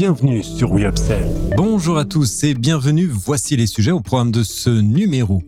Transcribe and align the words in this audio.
bienvenue 0.00 0.42
sur 0.42 0.72
WeUpsell. 0.72 1.28
Bonjour 1.58 1.98
à 1.98 2.06
tous 2.06 2.44
et 2.44 2.54
bienvenue, 2.54 3.06
voici 3.06 3.54
les 3.58 3.66
sujets 3.66 3.90
au 3.90 4.00
programme 4.00 4.30
de 4.30 4.42
ce 4.42 4.70
numéro. 4.70 5.42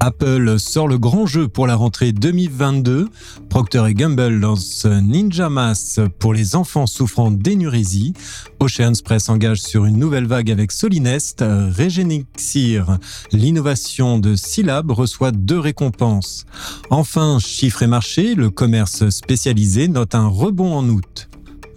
Apple 0.00 0.58
sort 0.58 0.88
le 0.88 0.96
grand 0.96 1.26
jeu 1.26 1.46
pour 1.46 1.66
la 1.66 1.74
rentrée 1.74 2.12
2022. 2.12 3.10
Procter 3.50 3.92
Gamble 3.92 4.28
lance 4.28 4.86
Ninja 4.86 5.50
Mass 5.50 6.00
pour 6.18 6.32
les 6.32 6.56
enfants 6.56 6.86
souffrant 6.86 7.30
d'énurésie. 7.30 8.14
Ocean 8.60 8.92
Press 9.04 9.28
engage 9.28 9.60
sur 9.60 9.84
une 9.84 9.98
nouvelle 9.98 10.26
vague 10.26 10.50
avec 10.50 10.72
Solinest. 10.72 11.42
Regenixir, 11.42 12.96
l'innovation 13.30 14.18
de 14.18 14.36
Syllab 14.36 14.90
reçoit 14.90 15.32
deux 15.32 15.58
récompenses. 15.58 16.46
Enfin, 16.88 17.38
chiffres 17.38 17.82
et 17.82 17.88
marché, 17.88 18.34
le 18.36 18.48
commerce 18.48 19.10
spécialisé 19.10 19.86
note 19.88 20.14
un 20.14 20.28
rebond 20.28 20.72
en 20.72 20.88
août. 20.88 21.28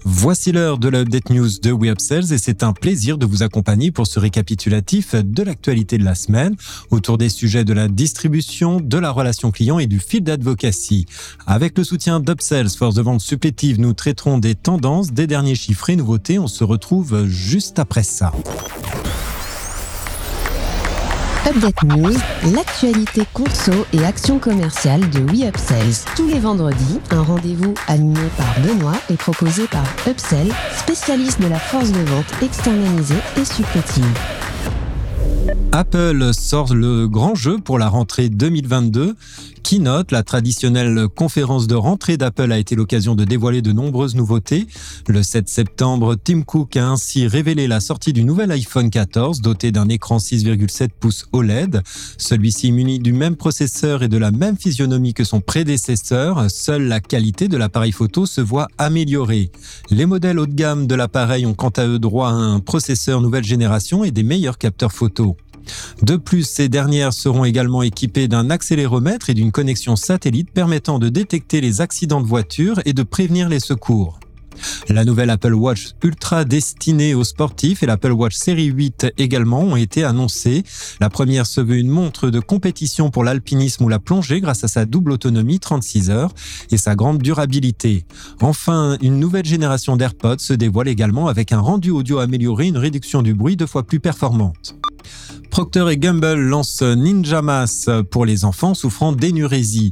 Voici 0.08 0.52
l'heure 0.52 0.78
de 0.78 0.88
l'Update 0.88 1.32
News 1.32 1.50
de 1.64 1.72
WeUpsells 1.72 2.32
et 2.32 2.38
c'est 2.38 2.62
un 2.62 2.74
plaisir 2.74 3.18
de 3.18 3.26
vous 3.26 3.42
accompagner 3.42 3.90
pour 3.90 4.06
ce 4.06 4.20
récapitulatif 4.20 5.16
de 5.16 5.42
l'actualité 5.42 5.98
de 5.98 6.04
la 6.04 6.14
semaine 6.14 6.56
autour 6.92 7.18
des 7.18 7.28
sujets 7.28 7.64
de 7.64 7.74
la 7.74 7.88
distribution, 7.88 8.80
de 8.80 9.00
la 9.00 9.10
relation 9.10 9.50
client 9.50 9.80
et 9.80 9.88
du 9.88 10.00
fil 10.00 10.22
d'advocacy. 10.22 11.08
Avec 11.48 11.76
le 11.76 11.84
soutien 11.84 12.20
d'Upsells, 12.20 12.70
force 12.70 12.94
de 12.94 13.02
vente 13.02 13.22
supplétive, 13.22 13.80
nous 13.80 13.94
traiterons 13.94 14.38
des 14.38 14.54
tendances, 14.54 15.12
des 15.12 15.26
derniers 15.26 15.56
chiffres 15.56 15.90
et 15.90 15.96
nouveautés. 15.96 16.38
On 16.38 16.48
se 16.48 16.64
retrouve 16.64 17.26
juste 17.26 17.80
après 17.80 18.04
ça. 18.04 18.32
Update 21.48 21.84
News, 21.84 22.16
l'actualité 22.56 23.22
conso 23.32 23.72
et 23.94 24.04
action 24.04 24.40
commerciale 24.40 25.08
de 25.12 25.20
WeUpsells. 25.20 26.04
Tous 26.16 26.28
les 26.28 26.40
vendredis, 26.40 27.00
un 27.12 27.22
rendez-vous 27.22 27.76
animé 27.88 28.20
par 28.36 28.48
Benoît 28.62 28.96
et 29.12 29.14
proposé 29.16 29.68
par 29.68 29.84
Upsell, 30.08 30.52
spécialiste 30.76 31.40
de 31.40 31.48
la 31.48 31.60
force 31.60 31.92
de 31.92 32.00
vente 32.00 32.26
externalisée 32.42 33.22
et 33.40 33.46
supplétive. 33.46 34.12
Apple 35.72 36.32
sort 36.34 36.74
le 36.74 37.08
grand 37.08 37.36
jeu 37.36 37.60
pour 37.60 37.78
la 37.78 37.90
rentrée 37.90 38.30
2022. 38.30 39.16
Keynote, 39.66 40.12
la 40.12 40.22
traditionnelle 40.22 41.08
conférence 41.08 41.66
de 41.66 41.74
rentrée 41.74 42.18
d'Apple 42.18 42.52
a 42.52 42.60
été 42.60 42.76
l'occasion 42.76 43.16
de 43.16 43.24
dévoiler 43.24 43.64
de 43.64 43.72
nombreuses 43.72 44.14
nouveautés. 44.14 44.68
Le 45.08 45.24
7 45.24 45.50
septembre, 45.50 46.14
Tim 46.24 46.44
Cook 46.44 46.78
a 46.78 46.88
ainsi 46.88 47.26
révélé 47.26 47.66
la 47.68 47.80
sortie 47.80 48.14
du 48.14 48.24
nouvel 48.24 48.52
iPhone 48.52 48.92
14 48.92 49.42
doté 49.42 49.72
d'un 49.72 49.90
écran 49.90 50.18
6,7 50.18 50.90
pouces 51.00 51.26
OLED. 51.32 51.82
Celui-ci 52.20 52.72
muni 52.72 53.00
du 53.00 53.12
même 53.12 53.36
processeur 53.36 54.04
et 54.04 54.08
de 54.08 54.18
la 54.18 54.30
même 54.30 54.56
physionomie 54.56 55.16
que 55.16 55.24
son 55.24 55.42
prédécesseur. 55.42 56.46
Seule 56.52 56.84
la 56.84 57.00
qualité 57.00 57.48
de 57.48 57.58
l'appareil 57.58 57.92
photo 57.92 58.28
se 58.28 58.42
voit 58.42 58.68
améliorée. 58.78 59.50
Les 59.90 60.06
modèles 60.06 60.38
haut 60.38 60.46
de 60.46 60.54
gamme 60.54 60.86
de 60.86 60.94
l'appareil 60.94 61.48
ont 61.48 61.56
quant 61.56 61.70
à 61.70 61.88
eux 61.88 61.98
droit 61.98 62.30
à 62.30 62.34
un 62.34 62.60
processeur 62.60 63.20
nouvelle 63.20 63.44
génération 63.44 64.04
et 64.04 64.12
des 64.12 64.22
meilleurs 64.22 64.60
capteurs 64.60 64.92
photo. 64.92 65.38
De 66.02 66.16
plus, 66.16 66.44
ces 66.44 66.70
dernières 66.70 67.14
seront 67.14 67.46
également 67.46 67.84
équipées 67.84 68.28
d'un 68.28 68.50
accéléromètre 68.50 69.30
et 69.30 69.34
d'une 69.34 69.52
connexion 69.52 69.96
satellite 69.96 70.52
permettant 70.52 71.00
de 71.00 71.10
détecter 71.10 71.62
les 71.62 71.82
accidents 71.82 72.22
de 72.22 72.28
voiture 72.28 72.80
et 72.86 72.94
de 72.94 73.04
prévenir 73.04 73.50
les 73.50 73.60
secours. 73.60 74.20
La 74.90 75.06
nouvelle 75.06 75.30
Apple 75.30 75.54
Watch 75.54 75.94
Ultra 76.04 76.46
destinée 76.46 77.14
aux 77.14 77.24
sportifs 77.24 77.84
et 77.84 77.86
l'Apple 77.86 78.12
Watch 78.12 78.36
Série 78.36 78.66
8 78.66 79.08
également 79.18 79.62
ont 79.62 79.76
été 79.76 80.04
annoncées. 80.04 80.64
La 81.00 81.10
première 81.10 81.46
se 81.46 81.62
veut 81.62 81.78
une 81.78 81.90
montre 81.90 82.30
de 82.30 82.40
compétition 82.40 83.10
pour 83.10 83.24
l'alpinisme 83.24 83.84
ou 83.84 83.90
la 83.90 84.00
plongée 84.00 84.42
grâce 84.42 84.64
à 84.64 84.68
sa 84.68 84.86
double 84.86 85.12
autonomie 85.12 85.60
36 85.60 86.10
heures 86.10 86.34
et 86.72 86.78
sa 86.78 86.96
grande 86.96 87.20
durabilité. 87.20 88.06
Enfin, 88.42 88.98
une 89.02 89.20
nouvelle 89.20 89.46
génération 89.46 89.98
d'AirPods 89.98 90.40
se 90.40 90.54
dévoile 90.54 90.88
également 90.88 91.28
avec 91.28 91.52
un 91.52 91.60
rendu 91.60 91.92
audio 91.92 92.20
amélioré 92.20 92.68
une 92.68 92.78
réduction 92.78 93.22
du 93.22 93.34
bruit 93.34 93.56
deux 93.56 93.68
fois 93.68 93.84
plus 93.84 94.00
performante. 94.00 94.76
Procter 95.56 95.96
Gamble 95.96 96.34
lance 96.34 96.82
Ninja 96.82 97.42
Mass 97.42 97.90
pour 98.12 98.26
les 98.26 98.44
enfants 98.44 98.74
souffrant 98.74 99.14
d'énurésie. 99.14 99.92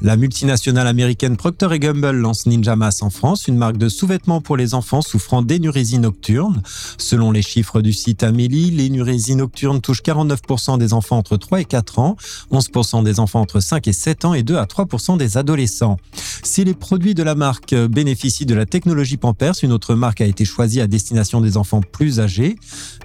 La 0.00 0.16
multinationale 0.16 0.86
américaine 0.86 1.36
Procter 1.36 1.78
Gamble 1.78 2.10
lance 2.10 2.46
Ninja 2.46 2.76
Mass 2.76 3.02
en 3.02 3.10
France, 3.10 3.46
une 3.46 3.56
marque 3.56 3.78
de 3.78 3.88
sous-vêtements 3.88 4.40
pour 4.40 4.56
les 4.56 4.74
enfants 4.74 5.02
souffrant 5.02 5.42
d'énurésie 5.42 5.98
nocturne. 5.98 6.62
Selon 6.98 7.30
les 7.30 7.42
chiffres 7.42 7.80
du 7.80 7.92
site 7.92 8.24
Amélie, 8.24 8.70
l'énurésie 8.70 9.36
nocturne 9.36 9.80
touche 9.80 10.02
49% 10.02 10.78
des 10.78 10.92
enfants 10.92 11.18
entre 11.18 11.36
3 11.36 11.60
et 11.60 11.64
4 11.64 11.98
ans, 12.00 12.16
11% 12.50 13.04
des 13.04 13.20
enfants 13.20 13.40
entre 13.40 13.60
5 13.60 13.86
et 13.86 13.92
7 13.92 14.24
ans 14.24 14.34
et 14.34 14.42
2 14.42 14.56
à 14.56 14.64
3% 14.64 15.18
des 15.18 15.36
adolescents. 15.36 15.98
Si 16.42 16.64
les 16.64 16.74
produits 16.74 17.14
de 17.14 17.22
la 17.22 17.36
marque 17.36 17.72
bénéficient 17.72 18.46
de 18.46 18.54
la 18.54 18.66
technologie 18.66 19.16
Pampers, 19.16 19.54
une 19.62 19.70
autre 19.70 19.94
marque 19.94 20.20
a 20.20 20.26
été 20.26 20.44
choisie 20.44 20.80
à 20.80 20.88
destination 20.88 21.40
des 21.40 21.56
enfants 21.56 21.80
plus 21.80 22.18
âgés. 22.18 22.56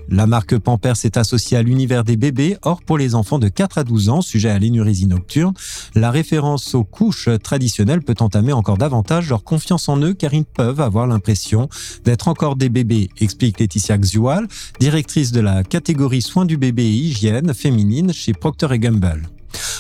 La 0.10 0.26
marque 0.26 0.58
Pampers 0.58 0.96
est 1.04 1.18
associée 1.18 1.58
à 1.58 1.62
l'univers 1.62 2.04
des 2.04 2.16
bébés, 2.16 2.58
or 2.62 2.82
pour 2.82 2.98
les 2.98 3.14
enfants 3.14 3.40
de 3.40 3.50
4 3.50 3.80
à 3.80 3.84
12 3.84 4.10
ans 4.10 4.22
sujets 4.22 4.50
à 4.50 4.58
l'énurésie 4.58 5.06
nocturne, 5.06 5.54
la 5.96 6.12
référence 6.12 6.76
au 6.76 6.84
couches 6.84 7.30
traditionnelles 7.44 8.02
peut 8.02 8.16
entamer 8.20 8.54
encore 8.54 8.78
davantage 8.78 9.30
leur 9.30 9.44
confiance 9.44 9.90
en 9.90 10.02
eux 10.02 10.14
car 10.14 10.34
ils 10.34 10.46
peuvent 10.46 10.80
avoir 10.80 11.08
l'impression 11.08 11.68
d'être 12.06 12.30
encore 12.30 12.56
des 12.56 12.70
bébés, 12.70 13.10
explique 13.20 13.60
Laetitia 13.60 13.98
Xual, 13.98 14.48
directrice 14.80 15.32
de 15.32 15.42
la 15.42 15.64
catégorie 15.64 16.22
soins 16.22 16.46
du 16.46 16.58
bébé 16.58 16.84
et 16.84 16.92
hygiène 16.92 17.54
féminine 17.54 18.14
chez 18.14 18.34
Procter 18.34 18.80
Gamble. 18.80 19.28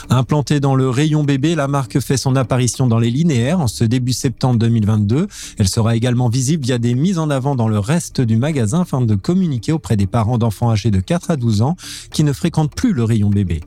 Implantée 0.10 0.62
dans 0.62 0.76
le 0.76 0.90
rayon 0.90 1.26
bébé, 1.26 1.54
la 1.54 1.68
marque 1.68 2.00
fait 2.00 2.16
son 2.16 2.38
apparition 2.38 2.88
dans 2.88 2.98
les 2.98 3.12
linéaires 3.12 3.60
en 3.60 3.68
ce 3.68 3.84
début 3.84 4.14
septembre 4.14 4.58
2022. 4.58 5.28
Elle 5.58 5.68
sera 5.68 5.98
également 5.98 6.30
visible 6.30 6.64
via 6.64 6.78
des 6.78 6.96
mises 6.96 7.20
en 7.20 7.30
avant 7.30 7.56
dans 7.56 7.68
le 7.68 7.78
reste 7.78 8.22
du 8.22 8.38
magasin 8.38 8.82
afin 8.82 9.02
de 9.02 9.16
communiquer 9.16 9.74
auprès 9.74 9.98
des 9.98 10.08
parents 10.08 10.38
d'enfants 10.38 10.72
âgés 10.72 10.92
de 10.92 11.02
4 11.02 11.32
à 11.32 11.36
12 11.36 11.62
ans 11.62 11.76
qui 12.12 12.24
ne 12.24 12.32
fréquentent 12.32 12.74
plus 12.74 12.94
le 12.94 13.04
rayon 13.04 13.30
bébé. 13.30 13.62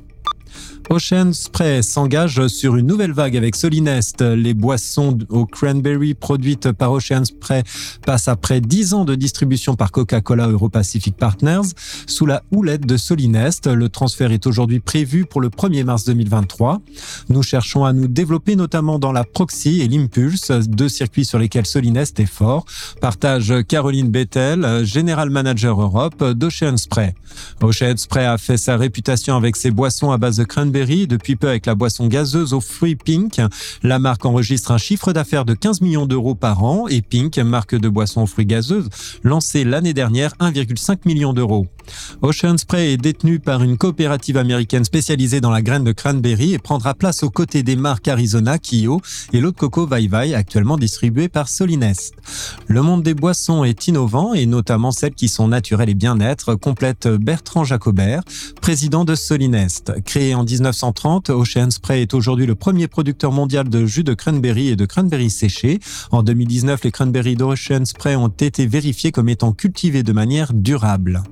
Ocean 0.89 1.33
Spray 1.33 1.83
s'engage 1.83 2.49
sur 2.49 2.77
une 2.77 2.87
nouvelle 2.87 3.13
vague 3.13 3.37
avec 3.37 3.55
Solinest. 3.55 4.23
Les 4.23 4.55
boissons 4.55 5.19
au 5.29 5.47
cranberry 5.47 6.15
produites 6.15 6.73
par 6.73 6.91
Ocean 6.91 7.25
Spray 7.25 7.63
passent 8.05 8.27
après 8.27 8.61
10 8.61 8.95
ans 8.95 9.05
de 9.05 9.15
distribution 9.15 9.77
par 9.77 9.93
Coca-Cola 9.93 10.49
Euro-Pacific 10.49 11.17
Partners 11.17 11.69
sous 12.07 12.27
la 12.27 12.43
houlette 12.51 12.87
de 12.87 12.97
Solinest. 12.97 13.69
Le 13.69 13.89
transfert 13.89 14.33
est 14.33 14.49
aujourd'hui 14.49 14.81
prévu 14.81 15.27
pour 15.27 15.41
le 15.41 15.49
1er 15.49 15.85
mars 15.85 16.05
2023. 16.05 16.81
Nous 17.29 17.43
cherchons 17.45 17.85
à 17.85 17.93
nous 17.93 18.09
développer 18.09 18.57
notamment 18.57 18.99
dans 18.99 19.13
la 19.13 19.23
Proxy 19.23 19.83
et 19.83 19.89
l'Impulse, 19.89 20.51
deux 20.51 20.89
circuits 20.89 21.25
sur 21.25 21.39
lesquels 21.39 21.67
Solinest 21.67 22.19
est 22.19 22.27
fort. 22.27 22.65
Partage 23.01 23.55
Caroline 23.69 24.11
Bettel, 24.11 24.85
General 24.85 25.31
Manager 25.31 25.81
Europe 25.81 26.25
d'Ocean 26.33 26.77
Spray. 26.77 27.15
Ocean 27.63 27.97
Spray 27.97 28.25
a 28.25 28.39
fait 28.39 28.57
sa 28.57 28.77
réputation 28.77 29.37
avec 29.37 29.55
ses 29.55 29.71
boissons 29.71 30.11
à 30.11 30.19
base 30.19 30.40
cranberry 30.45 31.07
depuis 31.07 31.37
peu 31.37 31.49
avec 31.49 31.67
la 31.67 31.75
boisson 31.75 32.07
gazeuse 32.07 32.53
aux 32.53 32.61
fruits 32.61 32.97
Pink. 32.97 33.41
La 33.83 33.99
marque 33.99 34.25
enregistre 34.25 34.71
un 34.71 34.79
chiffre 34.79 35.13
d'affaires 35.13 35.45
de 35.45 35.55
15 35.55 35.81
millions 35.81 36.07
d'euros 36.07 36.35
par 36.35 36.65
an 36.65 36.89
et 36.89 37.03
Pink, 37.03 37.39
marque 37.39 37.75
de 37.75 37.89
boissons 37.89 38.23
aux 38.23 38.27
fruits 38.27 38.47
gazeuses, 38.47 38.89
lancée 39.23 39.65
l'année 39.65 39.95
dernière 39.95 40.35
1,5 40.41 40.99
million 41.07 41.33
d'euros. 41.33 41.67
Ocean 42.23 42.57
Spray 42.59 42.93
est 42.93 42.97
détenu 42.97 43.41
par 43.41 43.63
une 43.63 43.77
coopérative 43.77 44.37
américaine 44.37 44.85
spécialisée 44.85 45.41
dans 45.41 45.51
la 45.51 45.63
graine 45.63 45.85
de 45.85 45.93
cranberry 45.93 46.55
et 46.55 46.59
prendra 46.59 46.95
place 46.95 47.23
aux 47.23 47.31
côtés 47.31 47.63
des 47.63 47.77
marques 47.77 48.09
Arizona, 48.09 48.59
Kio 48.59 49.01
et 49.33 49.41
l'eau 49.41 49.51
de 49.51 49.57
coco 49.57 49.87
Vai 49.87 50.07
Vai, 50.07 50.35
actuellement 50.35 50.77
distribuée 50.77 51.29
par 51.29 51.49
Solinest. 51.49 52.15
Le 52.67 52.83
monde 52.83 53.03
des 53.03 53.15
boissons 53.15 53.65
est 53.65 53.89
innovant 53.89 54.35
et 54.35 54.47
notamment 54.47 54.93
celles 54.93 55.15
qui 55.15 55.29
sont 55.29 55.49
naturelles 55.49 55.91
et 55.91 55.95
bien-être, 55.95 56.55
complète 56.55 57.09
Bertrand 57.09 57.65
Jacobert, 57.65 58.23
président 58.61 59.05
de 59.05 59.15
Solinest. 59.15 59.93
Créé 60.05 60.30
en 60.35 60.45
1930, 60.45 61.31
Ocean 61.31 61.71
Spray 61.71 62.03
est 62.03 62.15
aujourd'hui 62.15 62.47
le 62.47 62.55
premier 62.55 62.89
producteur 62.89 63.33
mondial 63.33 63.69
de 63.69 63.87
jus 63.87 64.05
de 64.05 64.15
cranberry 64.15 64.69
et 64.69 64.77
de 64.77 64.87
cranberry 64.87 65.31
séché. 65.31 65.81
En 66.11 66.23
2019, 66.23 66.85
les 66.85 66.91
cranberries 66.91 67.37
d'Ocean 67.37 67.85
Spray 67.85 68.17
ont 68.17 68.29
été 68.29 68.67
vérifiés 68.67 69.13
comme 69.13 69.29
étant 69.29 69.53
cultivés 69.53 70.03
de 70.03 70.13
manière 70.13 70.53
durable. 70.53 71.23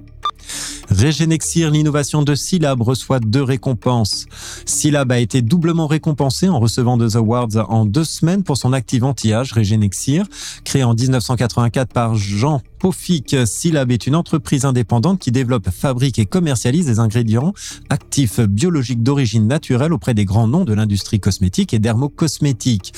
Regenexir, 0.90 1.70
l'innovation 1.70 2.22
de 2.22 2.34
Syllab, 2.34 2.80
reçoit 2.80 3.20
deux 3.20 3.42
récompenses. 3.42 4.26
Syllab 4.64 5.12
a 5.12 5.18
été 5.18 5.42
doublement 5.42 5.86
récompensé 5.86 6.48
en 6.48 6.58
recevant 6.58 6.96
deux 6.96 7.16
awards 7.16 7.48
en 7.68 7.84
deux 7.84 8.04
semaines 8.04 8.42
pour 8.42 8.56
son 8.56 8.72
actif 8.72 9.02
anti-âge 9.02 9.52
Regenexir, 9.52 10.24
créé 10.64 10.84
en 10.84 10.94
1984 10.94 11.92
par 11.92 12.14
Jean 12.14 12.62
Pofic 12.78 13.36
Syllab 13.46 13.90
est 13.90 14.06
une 14.06 14.14
entreprise 14.14 14.64
indépendante 14.64 15.18
qui 15.18 15.32
développe, 15.32 15.68
fabrique 15.70 16.18
et 16.18 16.26
commercialise 16.26 16.86
des 16.86 16.98
ingrédients 16.98 17.52
actifs 17.90 18.40
biologiques 18.40 19.02
d'origine 19.02 19.46
naturelle 19.46 19.92
auprès 19.92 20.14
des 20.14 20.24
grands 20.24 20.46
noms 20.46 20.64
de 20.64 20.72
l'industrie 20.72 21.20
cosmétique 21.20 21.74
et 21.74 21.78
dermocosmétique. 21.78 22.92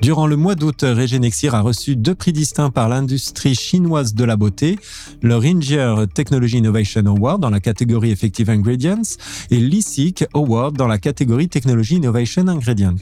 Durant 0.00 0.26
le 0.26 0.36
mois 0.36 0.54
d'août, 0.54 0.82
Regenexir 0.82 1.54
a 1.54 1.60
reçu 1.60 1.96
deux 1.96 2.14
prix 2.14 2.32
distincts 2.32 2.70
par 2.70 2.88
l'industrie 2.88 3.54
chinoise 3.54 4.14
de 4.14 4.24
la 4.24 4.36
beauté, 4.36 4.78
le 5.22 5.36
Ringer 5.36 6.04
Technology 6.14 6.58
Innovation 6.58 7.04
Award 7.06 7.40
dans 7.42 7.50
la 7.50 7.60
catégorie 7.60 8.10
Effective 8.10 8.50
Ingredients 8.50 9.02
et 9.50 9.58
l'ISIC 9.58 10.24
Award 10.34 10.76
dans 10.76 10.88
la 10.88 10.98
catégorie 10.98 11.48
Technology 11.48 11.96
Innovation 11.96 12.48
Ingredient. 12.48 12.96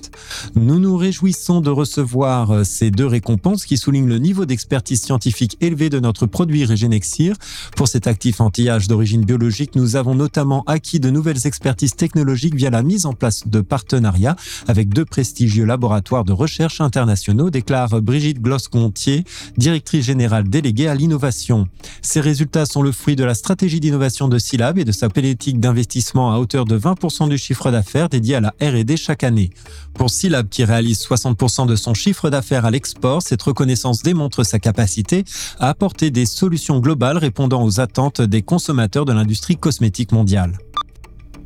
Nous 0.57 0.79
nous 0.79 0.97
réjouissons 0.97 1.61
de 1.61 1.71
recevoir 1.71 2.67
ces 2.67 2.91
deux 2.91 3.07
récompenses 3.07 3.65
qui 3.65 3.79
soulignent 3.79 4.09
le 4.09 4.19
niveau 4.19 4.47
d'expertise 4.47 5.03
scientifique 5.03 5.57
élevé 5.61 5.91
de 5.91 6.01
notre 6.01 6.24
notre 6.25 6.31
produit 6.31 6.65
Regenexir. 6.65 7.37
Pour 7.77 7.87
cet 7.87 8.07
actif 8.07 8.41
anti-âge 8.41 8.89
d'origine 8.89 9.25
biologique, 9.25 9.75
nous 9.75 9.97
avons 9.97 10.15
notamment 10.15 10.65
acquis 10.67 10.99
de 10.99 11.11
nouvelles 11.11 11.47
expertises 11.47 11.97
technologiques 11.97 12.55
via 12.55 12.71
la 12.71 12.83
mise 12.83 13.05
en 13.05 13.13
place 13.13 13.47
de 13.47 13.61
partenariats 13.61 14.37
avec 14.67 14.89
deux 14.89 15.05
prestigieux 15.05 15.67
laboratoires 15.67 16.25
de 16.25 16.33
recherche 16.33 16.81
internationaux, 16.81 17.51
déclare 17.51 18.01
Brigitte 18.01 18.41
Gloscontier, 18.41 19.25
directrice 19.59 20.07
générale 20.07 20.49
déléguée 20.49 20.89
à 20.89 20.95
l'innovation. 20.95 21.69
Ces 22.01 22.21
résultats 22.21 22.65
sont 22.65 22.81
le 22.81 22.93
fruit 22.93 23.17
de 23.17 23.25
la 23.25 23.35
stratégie 23.35 23.81
d'innovation 23.81 24.29
de 24.29 24.39
Silab 24.39 24.79
et 24.79 24.85
de 24.85 24.93
sa 24.93 25.11
politique 25.11 25.61
d'investissement 25.61 26.33
à 26.33 26.39
hauteur 26.39 26.65
de 26.65 26.79
20% 26.79 27.29
du 27.29 27.37
chiffre 27.37 27.71
d'affaires 27.71 28.09
dédié 28.09 28.37
à 28.37 28.41
la 28.41 28.55
R&D 28.63 28.97
chaque 28.97 29.25
année. 29.25 29.51
Pour 29.93 30.09
Silab, 30.09 30.49
qui 30.49 30.65
réalise 30.65 31.05
60% 31.05 31.67
de 31.67 31.77
son 31.77 31.93
chiffre 31.93 32.31
d'affaires 32.31 32.65
à 32.65 32.71
l'export, 32.71 33.21
cette 33.21 33.43
reconnaissance 33.43 34.03
démontre 34.03 34.43
sa 34.43 34.59
capacité 34.59 35.25
à 35.59 35.69
apporter 35.69 36.11
des 36.15 36.25
solutions 36.27 36.79
globales 36.79 37.19
répondant 37.19 37.63
aux 37.65 37.81
attentes 37.81 38.23
des 38.23 38.41
consommateurs 38.41 39.05
de 39.05 39.13
l'industrie 39.13 39.57
cosmétique 39.57 40.13
mondiale. 40.13 40.57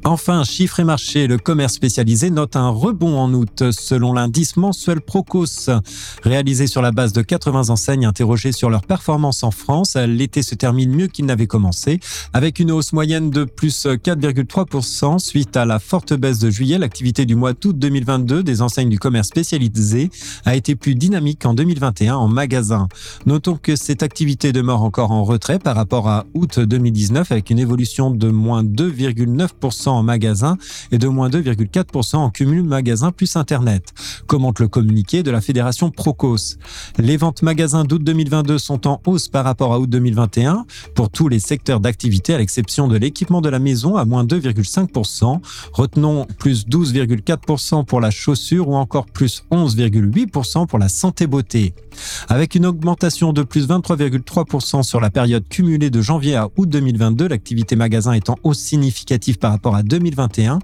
Enfin, 0.04 0.44
chiffres 0.44 0.80
et 0.80 0.84
marché, 0.84 1.26
le 1.26 1.38
commerce 1.38 1.74
spécialisé 1.74 2.30
note 2.30 2.56
un 2.56 2.70
rebond 2.70 3.18
en 3.18 3.34
août 3.34 3.70
selon 3.72 4.12
l'indice 4.12 4.56
mensuel 4.56 5.00
Procos. 5.00 5.70
Réalisé 6.22 6.66
sur 6.66 6.80
la 6.82 6.92
base 6.92 7.12
de 7.12 7.20
80 7.20 7.68
enseignes 7.68 8.06
interrogées 8.06 8.52
sur 8.52 8.70
leur 8.70 8.82
performance 8.82 9.42
en 9.42 9.50
France, 9.50 9.96
l'été 9.96 10.42
se 10.42 10.54
termine 10.54 10.94
mieux 10.94 11.08
qu'il 11.08 11.26
n'avait 11.26 11.46
commencé, 11.46 12.00
avec 12.32 12.58
une 12.58 12.70
hausse 12.70 12.92
moyenne 12.92 13.30
de 13.30 13.44
plus 13.44 13.86
4,3% 13.86 15.18
suite 15.18 15.56
à 15.56 15.64
la 15.64 15.78
forte 15.78 16.14
baisse 16.14 16.38
de 16.38 16.48
juillet. 16.48 16.78
L'activité 16.78 17.26
du 17.26 17.34
mois 17.34 17.52
d'août 17.52 17.76
2022 17.78 18.42
des 18.42 18.62
enseignes 18.62 18.88
du 18.88 18.98
commerce 18.98 19.28
spécialisé 19.28 20.10
a 20.44 20.54
été 20.54 20.74
plus 20.74 20.94
dynamique 20.94 21.44
en 21.44 21.54
2021 21.54 22.16
en 22.16 22.28
magasin. 22.28 22.88
Notons 23.26 23.58
que 23.60 23.76
cette 23.76 24.02
activité 24.02 24.52
demeure 24.52 24.82
encore 24.82 25.10
en 25.10 25.24
retrait 25.24 25.58
par 25.58 25.76
rapport 25.76 26.08
à 26.08 26.24
août 26.34 26.60
2019 26.60 27.30
avec 27.32 27.50
une 27.50 27.58
évolution 27.58 28.10
de 28.10 28.28
moins 28.28 28.62
2,9% 28.62 29.87
en 29.90 30.02
magasin 30.02 30.56
et 30.92 30.98
de 30.98 31.08
moins 31.08 31.28
2,4% 31.28 32.16
en 32.16 32.30
cumul 32.30 32.62
magasin 32.62 33.12
plus 33.12 33.36
Internet, 33.36 33.92
commente 34.26 34.60
le 34.60 34.68
communiqué 34.68 35.22
de 35.22 35.30
la 35.30 35.40
Fédération 35.40 35.90
Procos. 35.90 36.58
Les 36.98 37.16
ventes 37.16 37.42
magasins 37.42 37.84
d'août 37.84 38.02
2022 38.02 38.58
sont 38.58 38.86
en 38.86 39.00
hausse 39.06 39.28
par 39.28 39.44
rapport 39.44 39.72
à 39.72 39.80
août 39.80 39.88
2021 39.88 40.66
pour 40.94 41.10
tous 41.10 41.28
les 41.28 41.38
secteurs 41.38 41.80
d'activité 41.80 42.34
à 42.34 42.38
l'exception 42.38 42.88
de 42.88 42.96
l'équipement 42.96 43.40
de 43.40 43.48
la 43.48 43.58
maison 43.58 43.96
à 43.96 44.04
moins 44.04 44.24
2,5%. 44.24 45.40
Retenons 45.72 46.26
plus 46.38 46.66
12,4% 46.66 47.84
pour 47.84 48.00
la 48.00 48.10
chaussure 48.10 48.68
ou 48.68 48.76
encore 48.76 49.06
plus 49.06 49.44
11,8% 49.50 50.66
pour 50.66 50.78
la 50.78 50.88
santé 50.88 51.26
beauté. 51.26 51.74
Avec 52.28 52.54
une 52.54 52.66
augmentation 52.66 53.32
de 53.32 53.42
plus 53.42 53.68
23,3% 53.68 54.82
sur 54.82 55.00
la 55.00 55.10
période 55.10 55.48
cumulée 55.48 55.90
de 55.90 56.00
janvier 56.00 56.36
à 56.36 56.48
août 56.56 56.68
2022, 56.68 57.28
l'activité 57.28 57.76
magasin 57.76 58.12
étant 58.12 58.36
hausse 58.42 58.58
significative 58.58 59.38
par 59.38 59.52
rapport 59.52 59.74
à 59.74 59.82
2021. 59.82 60.58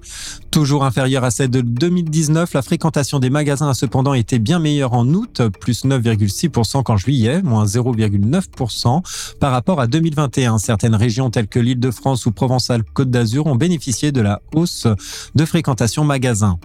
Toujours 0.50 0.84
inférieure 0.84 1.24
à 1.24 1.30
celle 1.30 1.50
de 1.50 1.60
2019, 1.60 2.52
la 2.54 2.62
fréquentation 2.62 3.18
des 3.18 3.30
magasins 3.30 3.68
a 3.68 3.74
cependant 3.74 4.14
été 4.14 4.38
bien 4.38 4.58
meilleure 4.58 4.92
en 4.92 5.06
août, 5.08 5.42
plus 5.60 5.84
9,6% 5.84 6.82
qu'en 6.82 6.96
juillet, 6.96 7.42
moins 7.42 7.64
0,9% 7.64 9.38
par 9.40 9.52
rapport 9.52 9.80
à 9.80 9.86
2021. 9.86 10.58
Certaines 10.58 10.94
régions 10.94 11.30
telles 11.30 11.48
que 11.48 11.58
l'Île-de-France 11.58 12.26
ou 12.26 12.32
Provence-Alpes-Côte 12.32 13.10
d'Azur 13.10 13.46
ont 13.46 13.56
bénéficié 13.56 14.12
de 14.12 14.20
la 14.20 14.40
hausse 14.54 14.86
de 15.34 15.44
fréquentation 15.44 16.04
magasin. 16.04 16.58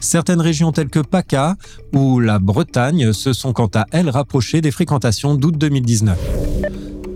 Certaines 0.00 0.40
régions 0.40 0.72
telles 0.72 0.88
que 0.88 1.00
PACA 1.00 1.56
ou 1.92 2.20
la 2.20 2.38
Bretagne 2.38 3.12
se 3.12 3.32
sont 3.32 3.52
quant 3.52 3.70
à 3.74 3.86
elles 3.92 4.08
rapprochées 4.16 4.62
des 4.62 4.70
fréquentations 4.70 5.34
d'août 5.34 5.58
2019. 5.58 6.18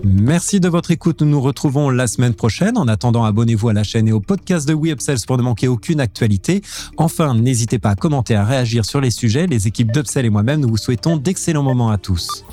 Merci 0.05 0.61
de 0.61 0.69
votre 0.69 0.91
écoute. 0.91 1.23
Nous 1.23 1.29
nous 1.29 1.41
retrouvons 1.41 1.88
la 1.88 2.06
semaine 2.06 2.35
prochaine. 2.35 2.76
En 2.76 2.88
attendant, 2.88 3.25
abonnez-vous 3.25 3.70
à 3.70 3.73
la 3.73 3.85
chaîne 3.85 4.06
et 4.06 4.12
au 4.12 4.20
podcast 4.20 4.69
de 4.69 4.75
WeUpsells 4.75 5.25
pour 5.26 5.38
ne 5.38 5.43
manquer 5.43 5.67
aucune 5.67 5.99
actualité. 5.99 6.61
Enfin, 6.99 7.35
n'hésitez 7.35 7.79
pas 7.79 7.91
à 7.91 7.94
commenter, 7.94 8.35
à 8.35 8.44
réagir 8.44 8.85
sur 8.85 9.00
les 9.00 9.11
sujets. 9.11 9.47
Les 9.47 9.67
équipes 9.67 9.93
d'Upsell 9.93 10.26
et 10.26 10.31
moi-même, 10.31 10.61
nous 10.61 10.69
vous 10.69 10.76
souhaitons 10.76 11.17
d'excellents 11.17 11.62
moments 11.62 11.91
à 11.91 11.97
tous. 11.97 12.44